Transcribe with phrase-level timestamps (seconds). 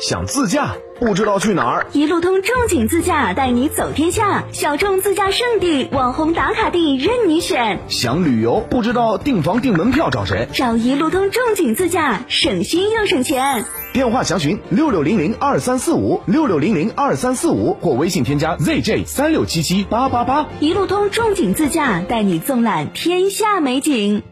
[0.00, 1.86] 想自驾不知道去哪儿？
[1.92, 7.78] 一路通众景自驾带你走天下，小众自驾圣地、网红打卡地任你选。
[7.88, 10.48] 想旅游不知道订房订门票找谁？
[10.52, 13.64] 找一路通众景自驾，省心又省钱。
[13.92, 20.46] 电话详询六六零零二三四五六六零零二三四五或微信添加 zj 三六七七八八八。
[20.60, 24.22] 一路通众景自驾带你纵览天下美景。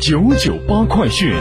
[0.00, 1.32] 九九八快讯。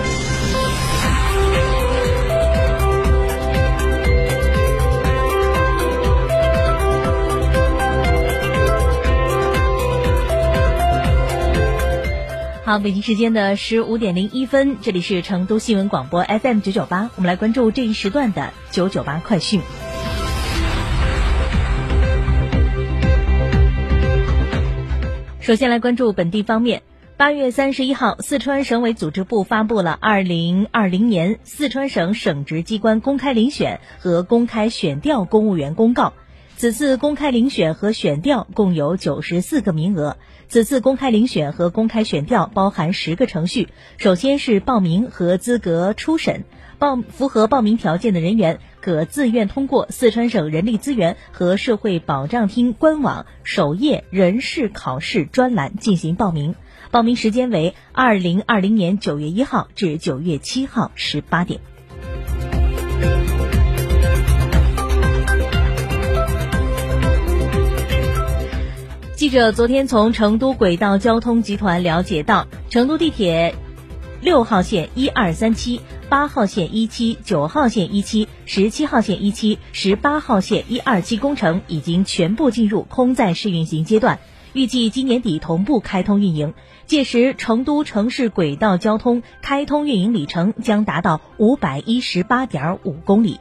[12.72, 19.60] 好，北京时间的十五点零一分，这里是成都新闻广播 FM 九九八，我们来关注这一时段的九九八快讯。
[25.42, 26.84] 首先来关注本地方面，
[27.18, 36.14] 八月三十一号，四川省委组织部发布了二零二零年四川省省直机关公开遴选和公开选调公务员公告。
[36.62, 40.18] 此次公开遴选和选调共有九十四个名额。
[40.48, 43.70] 此次公开遴选和公开选调包含十个程序。
[43.98, 46.44] 首先是报名和资格初审，
[46.78, 56.54] 报符合报名条件的人员可自愿通过四川省人力资源和社会保障厅官网首页人事考试专栏进行报名。
[56.92, 61.60] 报名时间为二零二零年九月一号至九月七号十八点。
[69.32, 73.56] 者昨天从成都轨道交通集团了解到，成都地铁
[74.20, 84.20] 六号线一二三期、八号线一期、九号线一期、十七号线一期、十八号线一二期工程已经全部进入空载试运行阶段，
[84.52, 86.54] 预计今年底同步开通运营。
[86.86, 93.40] 届时，成都城市轨道交通开通运营里程将达到五百一十八点五公里。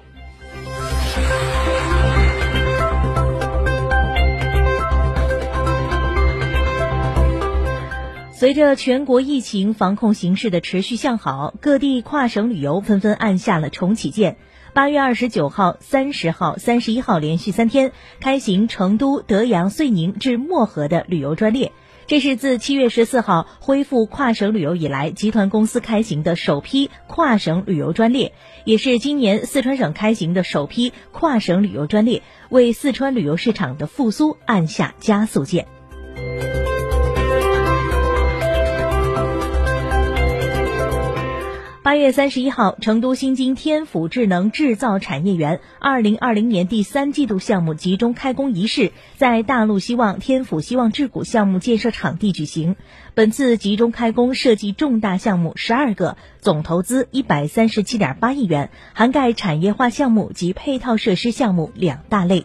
[8.40, 14.38] 随着全国疫情防控形势的持续向好，各地跨省旅游纷纷按下了重启键。
[14.72, 21.72] 八月二十九号、三十号、三十一号连续三天开行成都、德阳、遂宁至漠河的旅游专列，
[22.06, 28.32] 这是自七月十四号恢复跨省旅游以来，集团公司开行的首批跨省旅游专列，
[28.64, 35.66] 也是今年四川省开行的首批跨省旅游专列，为四川旅游市场的复苏按下加速键。
[41.82, 52.76] 八月三十一号，成都新津天府智能制造产业园二零二零年第三季度项目集中开工仪式在大陆希望天府希望智谷项目建设场地举行。
[53.14, 62.44] 本次集中开工涉及重大项目十二个，总投资一百三十七点八亿元，涵盖产业化项目及配套设施项目两大类。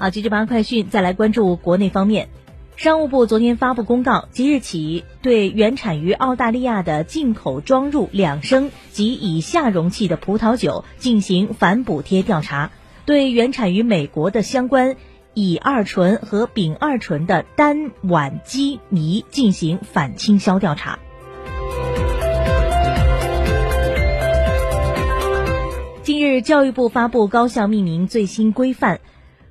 [0.00, 2.28] 好，接着八快讯，再来关注国内方面。
[2.76, 12.70] 商务部昨天发布公告，即日起对原产于澳大利亚的进口装入两升及以下容器的葡萄酒进行反补贴调查，
[13.04, 14.96] 对原产于美国的相关
[15.34, 20.98] 乙二醇和丙二醇的单烷基醚进行反倾销调查。
[26.02, 29.00] 近日，教育部发布高校命名最新规范。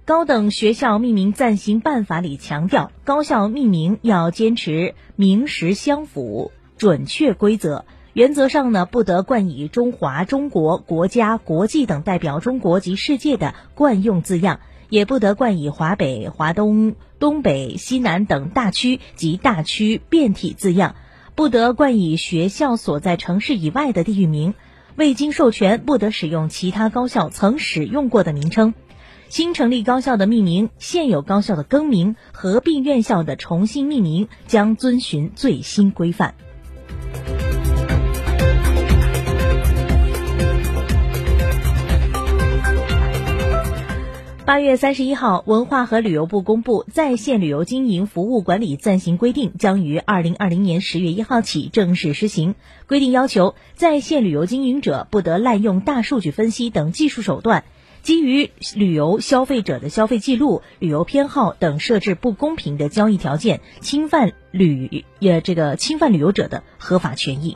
[0.10, 7.86] 高等学校命名暂行办法里强调，高校命名要坚持名实相符、准确规则。
[8.14, 20.96] 原则上呢，不得冠以“中华”“中国”“国家”“国际”等代表中国及世界的惯用字样，也不得冠以“华北”“华东”“东北”“西南”等大区及大区变体字样。
[21.36, 24.54] 不得冠以学校所在城市以外的地域名；
[24.96, 28.74] 未经授权，不得使用其他高校曾使用过的名称。
[29.30, 36.34] 新成立高校的命名、现有高校的更名、合并院校的重新命名，将遵循最新规范。
[44.46, 52.56] 八月三十一号，文化和旅游部公布《在线旅游经营服务管理暂行规定》，将于二零二零年十月一号起正式施行。
[52.88, 57.64] 规定要求，在线旅游经营者不得滥用大数据分析等技术手段，
[58.10, 67.56] 基于旅游消费者的消费记录、旅游偏好等设置不公平的交易条件，侵犯旅也这个侵犯旅游者的合法权益。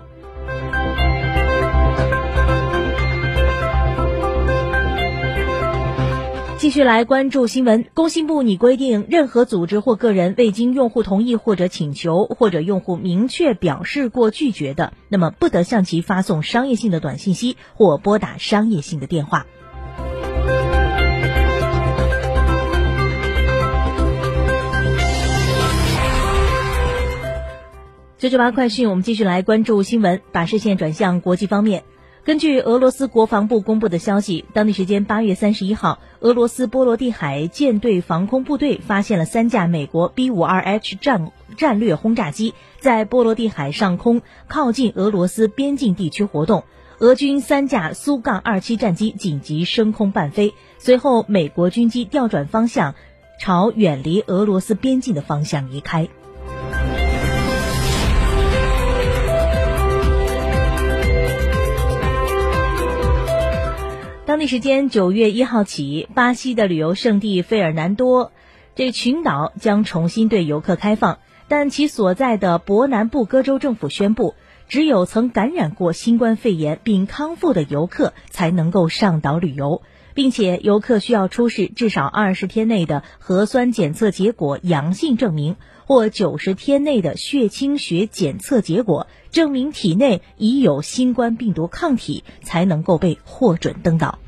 [6.60, 7.86] 继续来关注新闻。
[7.96, 19.48] 工信部拟规定，任何组织或个人未经用户同意或者请求，或者用户明确表示过拒绝的，那么不得向其发送商业性的短信息或拨打商业性的电话。
[28.24, 31.84] 九九八快讯，我们继续来关注新闻，把视线转向国际方面。
[32.24, 46.64] 根据俄罗斯国防部公布的消息，当地时间八月三十一号，俄罗斯波罗的海舰队防空部队发现了三架美国 B 五二 H 战战略轰炸机在波罗的海上空靠近俄罗斯边境地区活动，
[47.00, 52.96] 俄军三架苏杠二七战机紧急升空伴飞，随后美国军机调转方向，
[53.38, 56.08] 朝远离俄罗斯边境的方向移开。
[64.44, 68.34] 地时间九月一号起，巴西的旅游胜地费尔南多
[68.76, 74.36] 这群岛将重新对游客开放，但其所在的伯南布哥州政府宣布，
[74.68, 79.82] 只有曾感染过新冠肺炎并康复的游客才能够上岛旅游，
[80.14, 85.56] 并且游客需要出示至少二十天内的核酸检测结果阳性证明，
[85.86, 94.20] 或九十天内的血清学检测结果证明体内已有新冠病毒抗体，才能够被获准登岛。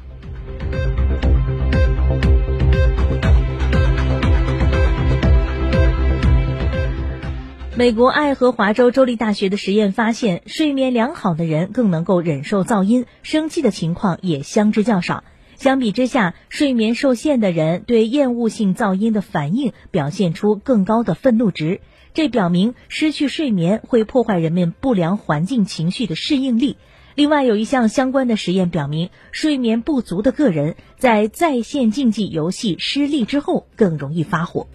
[7.78, 15.26] 美国爱荷华州州立大学的实验发现，睡眠良好的人更能够忍受噪音，生气的情况也相之较少。
[15.58, 21.82] 相比之下，睡眠受限的人对厌恶性噪音的反应表现出更高的愤怒值。
[22.14, 26.78] 这表明失去睡眠会破坏人们不良环境情绪的适应力。
[27.16, 34.68] 另外，有一项相关的实验表明，睡眠不足的个人在在线竞技游戏失利之后更容易发火。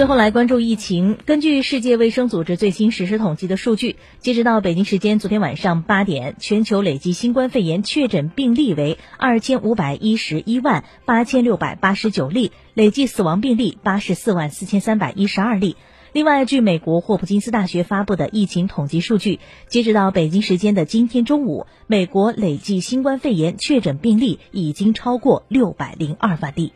[0.00, 1.18] 最后来关注疫情。
[1.26, 15.76] 根据世界卫生组织最新实时统计的数据，截止到北京时间昨天晚上八点，全球累计新冠肺炎确诊病例为二千五百一十一万八千六百八十九例，累计死亡病例八十四万四千三百一十二例。
[16.14, 19.38] 另外，据美国霍普金斯大学发布的疫情统计数据，
[19.68, 26.72] 截止到北京时间的今天中午，美国累计新冠肺炎确诊病例已经超过六百零二万例。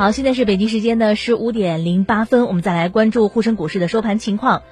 [0.00, 4.62] 好，现在是北京时间的十五点零八分，我们再来关注沪深股市的收盘情况。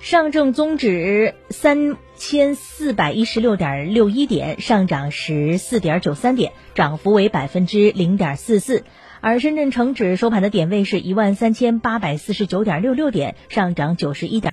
[0.00, 8.82] 上证综指三千四百一十六点六一点，上涨十四点九三点，涨幅为百分之零点四四。
[9.20, 14.40] 而深圳成指收盘的点位是一万三千八百四十九点六六点，上涨九十一点。